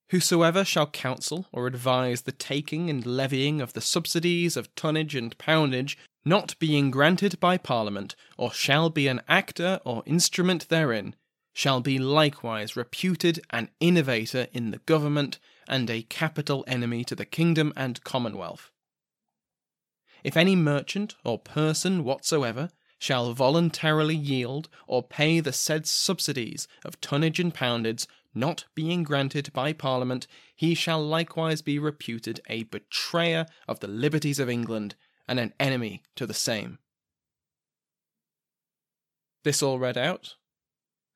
Whosoever 0.09 0.63
shall 0.63 0.87
counsel 0.87 1.47
or 1.51 1.65
advise 1.65 2.21
the 2.21 2.31
taking 2.31 2.89
and 2.89 3.05
levying 3.05 3.61
of 3.61 3.73
the 3.73 3.81
subsidies 3.81 4.55
of 4.55 4.73
tonnage 4.75 5.15
and 5.15 5.35
poundage 5.37 5.97
not 6.25 6.57
being 6.59 6.91
granted 6.91 7.39
by 7.39 7.57
Parliament, 7.57 8.15
or 8.37 8.51
shall 8.53 8.89
be 8.89 9.07
an 9.07 9.21
actor 9.27 9.79
or 9.83 10.03
instrument 10.05 10.69
therein, 10.69 11.15
shall 11.53 11.81
be 11.81 11.99
likewise 11.99 12.75
reputed 12.75 13.39
an 13.51 13.69
innovator 13.79 14.47
in 14.51 14.71
the 14.71 14.79
government 14.79 15.39
and 15.67 15.89
a 15.89 16.01
capital 16.03 16.63
enemy 16.67 17.03
to 17.03 17.15
the 17.15 17.25
kingdom 17.25 17.71
and 17.75 18.03
commonwealth. 18.03 18.71
If 20.23 20.35
any 20.35 20.55
merchant 20.55 21.15
or 21.23 21.37
person 21.37 22.03
whatsoever 22.03 22.69
shall 22.97 23.33
voluntarily 23.33 24.15
yield 24.15 24.69
or 24.87 25.03
pay 25.03 25.39
the 25.39 25.53
said 25.53 25.85
subsidies 25.85 26.67
of 26.85 26.99
tonnage 27.01 27.39
and 27.39 27.53
poundage 27.53 28.07
not 28.33 28.65
being 28.73 29.03
granted 29.03 29.51
by 29.53 29.73
Parliament, 29.73 30.25
he 30.55 30.73
shall 30.73 31.05
likewise 31.05 31.61
be 31.61 31.77
reputed 31.77 32.39
a 32.47 32.63
betrayer 32.63 33.45
of 33.67 33.79
the 33.79 33.87
liberties 33.87 34.39
of 34.39 34.49
England 34.49 34.95
and 35.27 35.39
an 35.39 35.53
enemy 35.59 36.01
to 36.15 36.25
the 36.25 36.33
same. 36.33 36.79
This 39.43 39.61
all 39.61 39.77
read 39.77 39.97
out, 39.97 40.35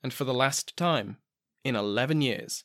and 0.08 0.14
for 0.14 0.24
the 0.24 0.34
last 0.34 0.78
time, 0.78 1.18
in 1.66 1.76
eleven 1.76 2.22
years, 2.22 2.64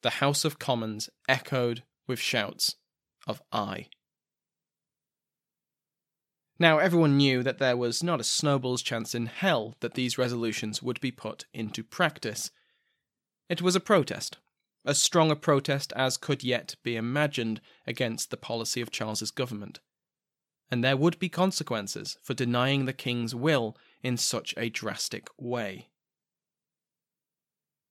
the 0.00 0.08
House 0.08 0.46
of 0.46 0.58
Commons 0.58 1.10
echoed 1.28 1.82
with 2.06 2.18
shouts 2.18 2.76
of 3.26 3.42
Aye. 3.52 3.88
Now, 6.58 6.78
everyone 6.78 7.18
knew 7.18 7.42
that 7.42 7.58
there 7.58 7.76
was 7.76 8.02
not 8.02 8.18
a 8.18 8.24
snowball's 8.24 8.80
chance 8.80 9.14
in 9.14 9.26
hell 9.26 9.74
that 9.80 9.92
these 9.92 10.16
resolutions 10.16 10.82
would 10.82 11.02
be 11.02 11.10
put 11.10 11.44
into 11.52 11.84
practice. 11.84 12.50
It 13.50 13.60
was 13.60 13.76
a 13.76 13.78
protest, 13.78 14.38
as 14.86 15.02
strong 15.02 15.30
a 15.30 15.36
protest 15.36 15.92
as 15.94 16.16
could 16.16 16.42
yet 16.42 16.76
be 16.82 16.96
imagined 16.96 17.60
against 17.86 18.30
the 18.30 18.38
policy 18.38 18.80
of 18.80 18.90
Charles's 18.90 19.30
government. 19.30 19.80
And 20.70 20.82
there 20.82 20.96
would 20.96 21.18
be 21.18 21.28
consequences 21.28 22.16
for 22.22 22.32
denying 22.32 22.86
the 22.86 22.94
king's 22.94 23.34
will 23.34 23.76
in 24.02 24.16
such 24.16 24.54
a 24.56 24.70
drastic 24.70 25.28
way. 25.36 25.88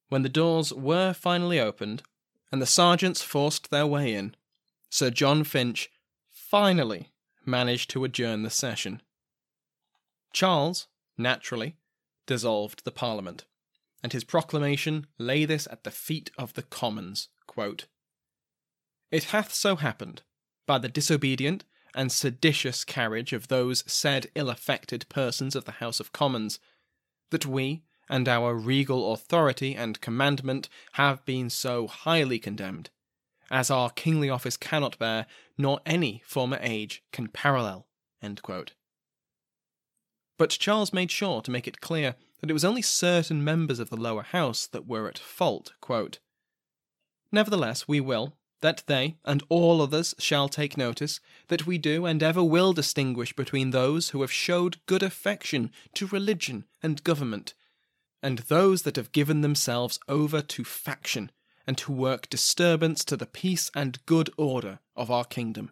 When 0.10 0.22
the 0.22 0.30
doors 0.30 0.74
were 0.74 1.13
finally 1.13 1.60
opened, 1.60 2.04
and 2.52 2.62
the 2.62 2.68
sergeants 2.68 3.22
forced 3.22 3.70
their 3.70 3.88
way 3.88 4.13
in, 4.13 4.36
Sir 4.89 5.10
John 5.10 5.44
Finch 5.44 5.89
finally 6.30 7.12
managed 7.46 7.89
to 7.92 8.04
adjourn 8.04 8.44
the 8.44 8.50
session. 8.50 9.02
Charles, 10.32 10.88
naturally, 11.18 11.78
dissolved 12.26 12.86
the 12.86 12.92
Parliament, 12.92 13.46
and 14.02 14.13
his 14.13 14.24
proclamation 14.24 15.08
lay 15.18 15.46
this 15.46 15.68
at 15.72 15.84
the 15.84 15.92
feet 15.92 16.32
of 16.38 16.54
the 16.54 16.63
Commons 16.63 17.30
quote, 17.48 17.86
It 19.12 19.26
hath 19.26 19.54
so 19.54 19.76
happened, 19.76 20.24
by 20.66 20.78
the 20.78 20.89
disobedient 20.89 21.63
and 21.96 22.12
seditious 22.12 22.84
carriage 22.84 23.34
of 23.34 23.48
those 23.48 23.84
said 23.92 24.32
ill 24.36 24.50
affected 24.50 25.08
persons 25.10 25.56
of 25.56 25.66
the 25.66 25.74
House 25.74 26.00
of 26.00 26.12
Commons, 26.12 26.60
that 27.30 27.46
we 27.46 27.84
and 28.10 28.28
our 28.28 28.56
regal 28.56 29.13
authority 29.13 29.76
and 29.76 30.02
commandment 30.02 30.70
have 30.94 31.24
been 31.26 31.50
so 31.50 31.88
highly 31.88 32.39
condemned 32.39 32.89
as 33.54 33.70
our 33.70 33.92
kingly 33.92 34.32
office 34.32 34.58
cannot 34.58 34.98
bear, 34.98 35.28
nor 35.60 35.80
any 35.86 36.24
former 36.26 36.58
age 36.62 37.04
can 37.12 37.28
parallel. 37.28 37.86
But 40.38 40.50
Charles 40.50 40.92
made 40.92 41.12
sure 41.12 41.42
to 41.42 41.52
make 41.52 41.68
it 41.68 41.80
clear 41.80 42.16
that 42.39 42.50
it 42.50 42.54
was 42.54 42.66
only 42.66 42.82
certain 42.82 43.44
members 43.44 43.80
of 43.80 43.92
the 43.92 43.96
lower 43.96 44.24
house 44.24 44.66
that 44.68 44.88
were 44.88 45.08
at 45.08 45.20
fault. 45.20 45.74
Quote, 45.82 46.18
Nevertheless, 47.32 47.88
we 47.88 48.00
will, 48.00 48.38
that 48.62 48.84
they 48.88 49.18
and 49.24 49.44
all 49.50 49.82
others 49.82 50.16
shall 50.18 50.50
take 50.50 50.76
notice, 50.76 51.20
that 51.50 51.68
we 51.68 51.78
do 51.78 52.06
and 52.06 52.24
ever 52.24 52.44
will 52.44 52.74
distinguish 52.74 53.34
between 53.34 53.70
those 53.70 54.10
who 54.10 54.22
have 54.22 54.32
showed 54.32 54.84
good 54.88 55.04
affection 55.04 55.70
to 55.94 56.08
religion 56.08 56.66
and 56.82 57.04
government, 57.04 57.54
and 58.24 58.40
those 58.40 58.82
that 58.84 58.96
have 58.96 59.12
given 59.12 59.42
themselves 59.42 60.00
over 60.08 60.42
to 60.42 60.64
faction 60.64 61.30
and 61.68 61.78
to 61.78 61.92
work 61.92 62.30
disturbance 62.30 63.04
to 63.06 63.18
the 63.18 63.26
peace 63.26 63.70
and 63.76 64.04
good 64.06 64.30
order 64.38 64.80
of 64.96 65.12
our 65.12 65.26
kingdom. 65.26 65.72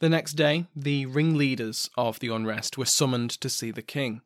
The 0.00 0.08
next 0.08 0.32
day, 0.32 0.66
the 0.74 1.06
ringleaders 1.06 1.88
of 1.96 2.18
the 2.18 2.28
unrest 2.28 2.76
were 2.76 2.86
summoned 2.86 3.30
to 3.40 3.48
see 3.48 3.70
the 3.70 3.82
king. 3.82 4.22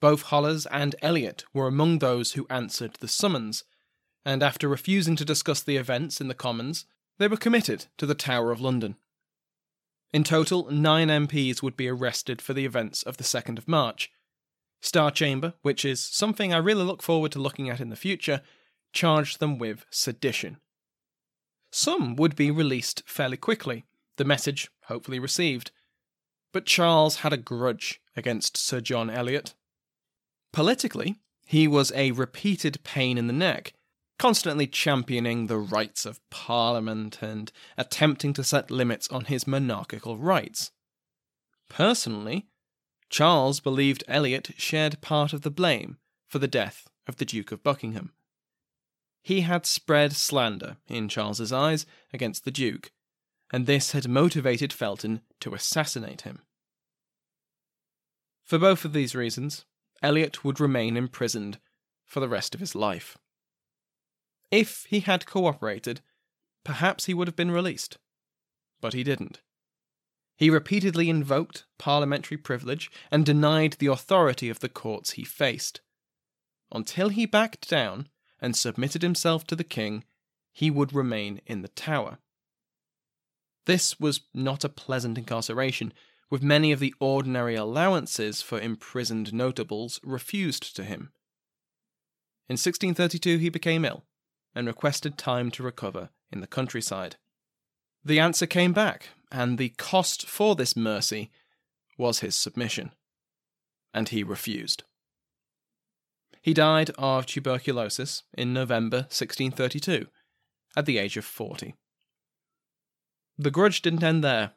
Both 0.00 0.22
Holles 0.22 0.64
and 0.66 0.94
Eliot 1.02 1.44
were 1.52 1.66
among 1.66 1.98
those 1.98 2.32
who 2.32 2.46
answered 2.48 2.94
the 3.00 3.08
summons, 3.08 3.64
and 4.24 4.42
after 4.42 4.68
refusing 4.68 5.16
to 5.16 5.24
discuss 5.24 5.60
the 5.60 5.76
events 5.76 6.20
in 6.20 6.28
the 6.28 6.34
Commons, 6.34 6.86
they 7.18 7.28
were 7.28 7.36
committed 7.36 7.86
to 7.98 8.06
the 8.06 8.14
Tower 8.14 8.52
of 8.52 8.60
London. 8.60 8.96
In 10.12 10.24
total, 10.24 10.70
nine 10.70 11.08
MPs 11.08 11.62
would 11.62 11.76
be 11.76 11.88
arrested 11.88 12.40
for 12.40 12.54
the 12.54 12.64
events 12.64 13.02
of 13.02 13.18
the 13.18 13.24
2nd 13.24 13.58
of 13.58 13.68
March, 13.68 14.10
Star 14.80 15.10
Chamber, 15.10 15.54
which 15.62 15.84
is 15.84 16.02
something 16.02 16.52
I 16.52 16.58
really 16.58 16.84
look 16.84 17.02
forward 17.02 17.32
to 17.32 17.38
looking 17.38 17.68
at 17.68 17.80
in 17.80 17.90
the 17.90 17.96
future, 17.96 18.40
charged 18.92 19.38
them 19.38 19.58
with 19.58 19.84
sedition. 19.90 20.58
Some 21.70 22.16
would 22.16 22.34
be 22.34 22.50
released 22.50 23.02
fairly 23.06 23.36
quickly, 23.36 23.84
the 24.16 24.24
message 24.24 24.70
hopefully 24.86 25.18
received. 25.18 25.70
But 26.52 26.66
Charles 26.66 27.16
had 27.16 27.32
a 27.32 27.36
grudge 27.36 28.00
against 28.16 28.56
Sir 28.56 28.80
John 28.80 29.08
Eliot. 29.08 29.54
Politically, 30.52 31.20
he 31.46 31.68
was 31.68 31.92
a 31.92 32.10
repeated 32.12 32.82
pain 32.82 33.18
in 33.18 33.28
the 33.28 33.32
neck, 33.32 33.74
constantly 34.18 34.66
championing 34.66 35.46
the 35.46 35.58
rights 35.58 36.04
of 36.04 36.20
Parliament 36.30 37.22
and 37.22 37.52
attempting 37.78 38.32
to 38.34 38.44
set 38.44 38.70
limits 38.70 39.08
on 39.08 39.26
his 39.26 39.46
monarchical 39.46 40.18
rights. 40.18 40.72
Personally, 41.68 42.48
Charles 43.10 43.58
believed 43.58 44.04
Eliot 44.06 44.52
shared 44.56 45.00
part 45.00 45.32
of 45.32 45.42
the 45.42 45.50
blame 45.50 45.98
for 46.28 46.38
the 46.38 46.48
death 46.48 46.88
of 47.08 47.16
the 47.16 47.24
Duke 47.24 47.50
of 47.50 47.62
Buckingham. 47.62 48.12
He 49.20 49.42
had 49.42 49.66
spread 49.66 50.12
slander, 50.12 50.76
in 50.88 51.08
Charles's 51.08 51.52
eyes, 51.52 51.84
against 52.12 52.44
the 52.44 52.50
Duke, 52.50 52.92
and 53.52 53.66
this 53.66 53.92
had 53.92 54.08
motivated 54.08 54.72
Felton 54.72 55.22
to 55.40 55.54
assassinate 55.54 56.22
him. 56.22 56.42
For 58.44 58.58
both 58.58 58.84
of 58.84 58.92
these 58.92 59.14
reasons, 59.14 59.64
Eliot 60.02 60.44
would 60.44 60.60
remain 60.60 60.96
imprisoned 60.96 61.58
for 62.06 62.20
the 62.20 62.28
rest 62.28 62.54
of 62.54 62.60
his 62.60 62.74
life. 62.74 63.18
If 64.50 64.86
he 64.88 65.00
had 65.00 65.26
cooperated, 65.26 66.00
perhaps 66.64 67.04
he 67.04 67.14
would 67.14 67.28
have 67.28 67.36
been 67.36 67.50
released. 67.50 67.98
But 68.80 68.94
he 68.94 69.04
didn't. 69.04 69.40
He 70.40 70.48
repeatedly 70.48 71.10
invoked 71.10 71.66
parliamentary 71.76 72.38
privilege 72.38 72.90
and 73.10 73.26
denied 73.26 73.74
the 73.74 73.88
authority 73.88 74.48
of 74.48 74.60
the 74.60 74.70
courts 74.70 75.10
he 75.10 75.22
faced. 75.22 75.82
Until 76.72 77.10
he 77.10 77.26
backed 77.26 77.68
down 77.68 78.08
and 78.40 78.56
submitted 78.56 79.02
himself 79.02 79.46
to 79.48 79.54
the 79.54 79.64
king, 79.64 80.02
he 80.50 80.70
would 80.70 80.94
remain 80.94 81.42
in 81.44 81.60
the 81.60 81.68
tower. 81.68 82.20
This 83.66 84.00
was 84.00 84.22
not 84.32 84.64
a 84.64 84.70
pleasant 84.70 85.18
incarceration, 85.18 85.92
with 86.30 86.42
many 86.42 86.72
of 86.72 86.80
the 86.80 86.94
ordinary 87.00 87.54
allowances 87.54 88.40
for 88.40 88.58
imprisoned 88.58 89.34
notables 89.34 90.00
refused 90.02 90.74
to 90.74 90.84
him. 90.84 91.12
In 92.48 92.54
1632 92.54 93.36
he 93.36 93.50
became 93.50 93.84
ill 93.84 94.04
and 94.54 94.66
requested 94.66 95.18
time 95.18 95.50
to 95.50 95.62
recover 95.62 96.08
in 96.32 96.40
the 96.40 96.46
countryside. 96.46 97.16
The 98.02 98.18
answer 98.18 98.46
came 98.46 98.72
back, 98.72 99.10
and 99.30 99.58
the 99.58 99.70
cost 99.70 100.26
for 100.26 100.54
this 100.54 100.76
mercy 100.76 101.30
was 101.96 102.20
his 102.20 102.34
submission. 102.34 102.92
And 103.92 104.08
he 104.08 104.22
refused. 104.22 104.84
He 106.42 106.54
died 106.54 106.90
of 106.96 107.26
tuberculosis 107.26 108.22
in 108.36 108.52
November 108.52 108.98
1632, 108.98 110.06
at 110.76 110.86
the 110.86 110.98
age 110.98 111.16
of 111.16 111.24
40. 111.24 111.74
The 113.36 113.50
grudge 113.50 113.82
didn't 113.82 114.04
end 114.04 114.24
there. 114.24 114.52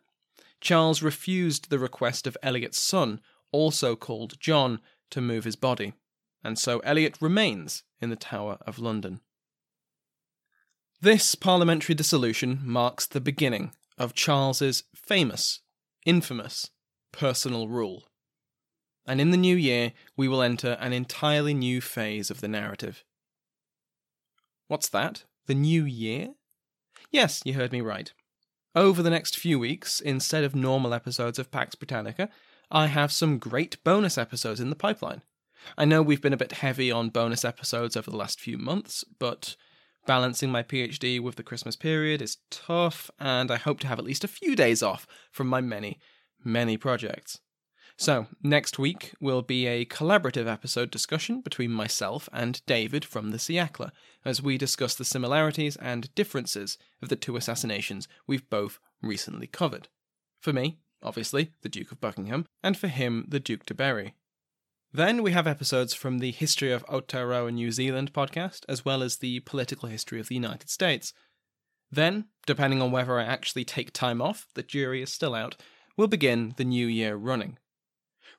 Charles 0.62 1.02
refused 1.02 1.70
the 1.70 1.80
request 1.80 2.26
of 2.26 2.38
Eliot's 2.42 2.82
son, 2.82 3.20
also 3.52 3.96
called 3.96 4.40
John, 4.40 4.80
to 5.12 5.22
move 5.22 5.44
his 5.44 5.56
body, 5.56 5.94
and 6.44 6.58
so 6.58 6.80
Eliot 6.80 7.18
remains 7.20 7.84
in 8.02 8.10
the 8.10 8.16
Tower 8.16 8.58
of 8.66 8.80
London. 8.80 9.20
This 11.02 11.36
parliamentary 11.36 11.96
dissolution 11.96 12.62
marks 12.64 13.06
the 13.06 13.20
beginning 13.20 13.74
of 13.98 14.14
Charles's 14.14 14.84
famous, 14.96 15.62
infamous 16.06 16.70
personal 17.12 17.68
rule. 17.68 18.08
And 19.06 19.20
in 19.20 19.32
the 19.32 19.38
new 19.38 19.56
year, 19.56 19.94
we 20.16 20.28
will 20.28 20.42
enter 20.42 20.78
an 20.80 20.94
entirely 20.94 21.54
new 21.54 21.82
phase 21.82 22.32
of 22.32 22.42
the 22.42 22.48
narrative. 22.48 23.04
What's 24.68 24.90
that? 24.90 25.26
The 25.46 25.56
new 25.56 25.86
year? 25.86 26.30
Yes, 27.12 27.42
you 27.46 27.54
heard 27.54 27.72
me 27.72 27.82
right. 27.82 28.12
Over 28.76 29.04
the 29.04 29.10
next 29.10 29.38
few 29.38 29.60
weeks, 29.60 30.00
instead 30.00 30.44
of 30.44 30.56
normal 30.56 30.94
episodes 30.94 31.38
of 31.38 31.52
Pax 31.52 31.76
Britannica, 31.76 32.30
I 32.72 32.88
have 32.88 33.12
some 33.12 33.38
great 33.38 33.84
bonus 33.84 34.18
episodes 34.18 34.60
in 34.60 34.70
the 34.70 34.76
pipeline. 34.76 35.22
I 35.78 35.86
know 35.86 36.02
we've 36.02 36.22
been 36.22 36.34
a 36.34 36.38
bit 36.38 36.54
heavy 36.54 36.92
on 36.92 37.10
bonus 37.10 37.46
episodes 37.46 37.96
over 37.96 38.10
the 38.10 38.18
last 38.18 38.40
few 38.40 38.58
months, 38.58 39.04
but 39.20 39.56
Balancing 40.06 40.52
my 40.52 40.64
PhD 40.64 41.22
with 41.22 41.36
the 41.36 41.44
Christmas 41.44 41.78
period 41.78 42.22
is 42.22 42.38
tough, 42.52 43.10
and 43.20 43.50
I 43.50 43.56
hope 43.56 43.80
to 43.82 43.88
have 43.88 44.00
at 44.00 44.06
least 44.06 44.26
a 44.26 44.28
few 44.28 44.54
days 44.54 44.84
off 44.84 45.08
from 45.32 45.48
my 45.48 45.62
many, 45.62 45.98
many 46.44 46.76
projects. 46.76 47.40
So, 47.96 48.28
next 48.42 48.78
week 48.78 49.14
will 49.22 49.44
be 49.44 49.66
a 49.66 49.86
collaborative 49.86 50.48
episode 50.48 50.92
discussion 50.92 51.40
between 51.40 51.72
myself 51.72 52.28
and 52.34 52.62
David 52.66 53.06
from 53.06 53.32
the 53.32 53.38
Siècle, 53.38 53.92
as 54.26 54.42
we 54.42 54.58
discuss 54.58 54.94
the 54.96 55.06
similarities 55.06 55.78
and 55.78 56.14
differences 56.16 56.78
of 57.02 57.08
the 57.08 57.16
two 57.16 57.38
assassinations 57.38 58.10
we've 58.28 58.50
both 58.50 58.80
recently 59.02 59.48
covered. 59.48 59.88
For 60.42 60.52
me, 60.52 60.80
obviously, 61.02 61.54
the 61.62 61.70
Duke 61.70 61.94
of 61.94 62.02
Buckingham, 62.02 62.46
and 62.62 62.76
for 62.76 62.88
him, 62.88 63.26
the 63.30 63.40
Duke 63.40 63.66
de 63.66 63.74
Berry. 63.74 64.16
Then 64.96 65.24
we 65.24 65.32
have 65.32 65.48
episodes 65.48 65.96
from 65.96 66.20
the 66.20 66.30
History 66.30 66.72
of 66.72 66.86
Aotearoa 66.86 67.52
New 67.52 67.72
Zealand 67.72 68.14
podcast, 68.14 68.60
as 68.70 68.86
well 68.86 69.02
as 69.02 69.18
the 69.18 69.40
Political 69.40 69.90
History 69.90 70.20
of 70.20 70.28
the 70.28 70.36
United 70.36 70.70
States. 70.70 71.14
Then, 71.92 72.26
depending 72.46 72.80
on 72.80 72.92
whether 72.92 73.20
I 73.20 73.24
actually 73.24 73.66
take 73.66 73.92
time 73.92 74.22
off, 74.22 74.46
the 74.54 74.62
jury 74.62 75.02
is 75.02 75.12
still 75.12 75.34
out, 75.34 75.56
we'll 75.98 76.08
begin 76.08 76.54
the 76.58 76.64
new 76.64 76.86
year 76.86 77.16
running. 77.16 77.58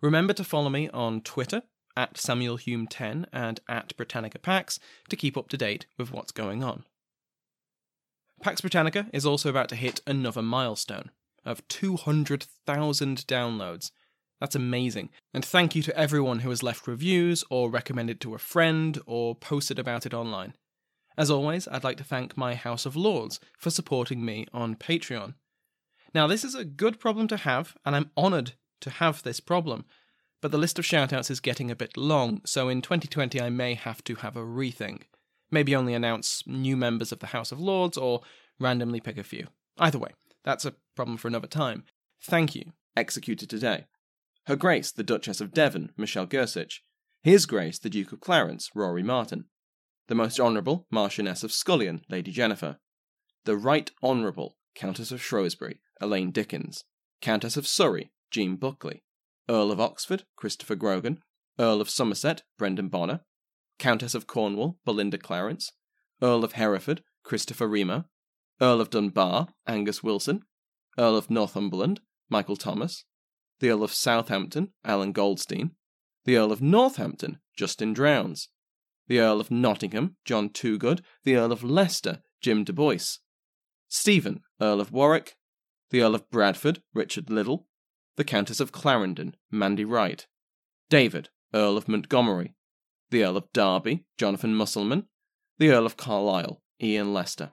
Remember 0.01 0.33
to 0.33 0.45
follow 0.45 0.69
me 0.69 0.89
on 0.91 1.23
Twitter 1.23 1.63
at 1.97 2.15
SamuelHume10 2.15 3.27
and 3.33 3.59
at 3.69 3.97
Britannica 3.97 4.39
Pax 4.39 4.79
to 5.09 5.17
keep 5.17 5.37
up 5.37 5.49
to 5.49 5.57
date 5.57 5.87
with 5.99 6.13
what's 6.13 6.31
going 6.31 6.63
on. 6.63 6.85
Pax 8.43 8.61
Britannica 8.61 9.09
is 9.13 9.27
also 9.27 9.51
about 9.51 9.69
to 9.71 9.77
hit 9.77 10.03
another 10.07 10.43
milestone 10.43 11.11
of 11.45 11.67
200,000 11.67 13.27
downloads 13.27 13.91
that's 14.45 14.55
amazing. 14.55 15.09
And 15.33 15.43
thank 15.43 15.75
you 15.75 15.81
to 15.85 15.99
everyone 15.99 16.41
who 16.41 16.51
has 16.51 16.63
left 16.63 16.87
reviews 16.87 17.45
or 17.49 17.71
recommended 17.71 18.21
to 18.21 18.35
a 18.35 18.39
friend 18.39 19.01
or 19.07 19.35
posted 19.35 19.79
about 19.79 20.05
it 20.05 20.13
online. 20.13 20.53
As 21.17 21.31
always, 21.31 21.67
I'd 21.67 21.83
like 21.83 21.97
to 21.97 22.05
thank 22.05 22.37
my 22.37 22.55
House 22.55 22.85
of 22.85 22.95
Lords 22.95 23.41
for 23.57 23.71
supporting 23.71 24.23
me 24.23 24.47
on 24.53 24.77
Patreon. 24.77 25.33
Now, 26.15 26.27
this 26.27 26.45
is 26.45 26.55
a 26.55 26.63
good 26.63 27.01
problem 27.01 27.27
to 27.29 27.39
have, 27.39 27.75
and 27.87 27.97
I'm 27.97 28.11
honoured 28.19 28.53
to 28.83 28.91
have 28.91 29.23
this 29.23 29.41
problem, 29.41 29.87
but 30.43 30.51
the 30.51 30.59
list 30.59 30.79
of 30.79 30.85
shoutouts 30.85 31.31
is 31.31 31.41
getting 31.41 31.71
a 31.71 31.75
bit 31.75 31.97
long, 31.97 32.43
so 32.45 32.69
in 32.69 32.83
2020 32.83 33.41
I 33.41 33.49
may 33.49 33.73
have 33.73 34.05
to 34.05 34.17
have 34.17 34.37
a 34.37 34.45
rethink. 34.45 35.05
Maybe 35.51 35.75
only 35.75 35.95
announce 35.95 36.43
new 36.47 36.77
members 36.77 37.13
of 37.13 37.21
the 37.21 37.29
House 37.29 37.51
of 37.51 37.61
Lords 37.61 37.97
or 37.97 38.21
randomly 38.61 39.01
pick 39.01 39.17
a 39.17 39.23
few. 39.23 39.47
Either 39.79 39.99
way, 39.99 40.11
that's 40.45 40.67
a 40.67 40.75
problem 40.95 41.17
for 41.17 41.29
another 41.29 41.49
time. 41.49 41.85
Thank 42.21 42.55
you. 42.55 42.75
Executed 42.95 43.49
today. 43.49 43.87
Her 44.47 44.57
Grace 44.57 44.93
the 44.93 45.03
Duchess 45.03 45.41
of 45.41 45.53
Devon, 45.53 45.93
Michelle 45.97 46.27
Gersich, 46.27 46.81
His 47.23 47.47
Grace 47.47 47.79
the 47.79 47.89
Duke 47.89 48.13
of 48.13 48.21
Clarence, 48.21 48.71
Rory 48.75 49.03
Martin, 49.03 49.47
the 50.09 50.15
Most 50.15 50.39
Honourable 50.39 50.87
Marchioness 50.91 51.43
of 51.43 51.51
Scullion, 51.51 52.03
Lady 52.11 52.31
Jennifer, 52.31 52.79
the 53.45 53.57
Right 53.57 53.91
Honourable 54.03 54.57
Countess 54.75 55.11
of 55.11 55.23
Shrewsbury, 55.23 55.81
Elaine 56.01 56.31
Dickens, 56.31 56.85
Countess 57.23 57.57
of 57.57 57.67
Surrey, 57.67 58.13
Jean 58.31 58.57
Buckley, 58.57 59.03
Earl 59.49 59.71
of 59.73 59.81
Oxford, 59.81 60.25
Christopher 60.37 60.75
Grogan, 60.75 61.23
Earl 61.59 61.81
of 61.81 61.89
Somerset, 61.89 62.43
Brendan 62.59 62.89
Bonner, 62.89 63.21
Countess 63.79 64.15
of 64.15 64.27
Cornwall, 64.27 64.79
Belinda 64.85 65.17
Clarence, 65.17 65.73
Earl 66.21 66.45
of 66.45 66.53
Hereford, 66.53 67.03
Christopher 67.23 67.67
Remo, 67.67 68.05
Earl 68.61 68.83
of 68.83 68.91
Dunbar, 68.91 69.49
Angus 69.67 70.03
Wilson, 70.03 70.43
Earl 70.99 71.17
of 71.17 71.31
Northumberland, 71.31 72.01
Michael 72.29 72.57
Thomas, 72.57 73.05
the 73.65 73.71
Earl 73.71 73.83
of 73.83 73.95
Southampton, 73.95 74.75
Alan 74.85 75.13
Goldstein, 75.13 75.71
the 76.27 76.37
Earl 76.37 76.53
of 76.53 76.61
Northampton, 76.61 77.39
Justin 77.57 77.95
Drowns, 77.95 78.51
the 79.09 79.21
Earl 79.21 79.41
of 79.41 79.51
Nottingham, 79.51 80.17
John 80.27 80.51
Toogood, 80.51 81.01
the 81.25 81.37
Earl 81.37 81.51
of 81.51 81.65
Leicester, 81.65 82.21
Jim 82.43 82.65
Bois, 82.65 83.17
Stephen, 83.89 84.43
Earl 84.61 84.83
of 84.83 84.93
Warwick, 84.93 85.37
the 85.89 86.03
Earl 86.03 86.15
of 86.15 86.29
Bradford, 86.29 86.83
Richard 86.93 87.31
Liddell, 87.31 87.67
the 88.17 88.25
Countess 88.25 88.61
of 88.61 88.71
Clarendon, 88.71 89.35
Mandy 89.51 89.87
Wright, 89.87 90.27
David, 90.91 91.31
Earl 91.55 91.79
of 91.79 91.89
Montgomery, 91.89 92.53
the 93.09 93.25
Earl 93.25 93.39
of 93.39 93.51
Derby, 93.55 94.05
Jonathan 94.19 94.55
Musselman, 94.55 95.07
the 95.57 95.71
Earl 95.71 95.87
of 95.87 95.97
Carlisle, 95.97 96.61
Ian 96.83 97.15
Lester. 97.15 97.51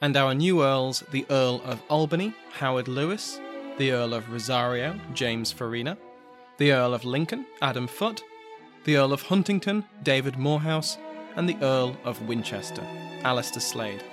And 0.00 0.16
our 0.16 0.32
new 0.32 0.62
Earls, 0.62 1.04
the 1.10 1.26
Earl 1.28 1.60
of 1.66 1.82
Albany, 1.90 2.32
Howard 2.52 2.88
Lewis, 2.88 3.38
the 3.76 3.90
Earl 3.90 4.14
of 4.14 4.30
Rosario, 4.30 4.98
James 5.12 5.50
Farina, 5.50 5.98
the 6.58 6.72
Earl 6.72 6.94
of 6.94 7.04
Lincoln, 7.04 7.46
Adam 7.60 7.86
Foote, 7.86 8.22
the 8.84 8.96
Earl 8.96 9.12
of 9.12 9.22
Huntington, 9.22 9.84
David 10.02 10.38
Morehouse, 10.38 10.98
and 11.36 11.48
the 11.48 11.56
Earl 11.60 11.96
of 12.04 12.22
Winchester, 12.28 12.86
Alistair 13.24 13.60
Slade. 13.60 14.04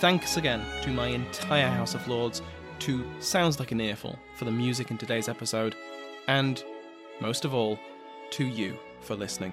Thanks 0.00 0.36
again 0.36 0.64
to 0.82 0.90
my 0.90 1.06
entire 1.06 1.68
House 1.68 1.94
of 1.94 2.06
Lords, 2.08 2.42
to 2.80 3.04
Sounds 3.20 3.60
Like 3.60 3.70
an 3.70 3.80
Earful 3.80 4.18
for 4.36 4.44
the 4.44 4.50
music 4.50 4.90
in 4.90 4.98
today's 4.98 5.28
episode, 5.28 5.76
and, 6.26 6.64
most 7.20 7.44
of 7.44 7.54
all, 7.54 7.78
to 8.32 8.44
you 8.44 8.76
for 9.00 9.14
listening. 9.14 9.52